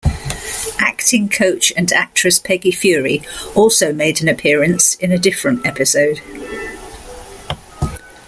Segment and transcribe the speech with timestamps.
[0.79, 3.21] Acting coach and actress Peggy Feury
[3.55, 6.19] also made an appearance, in a different episode.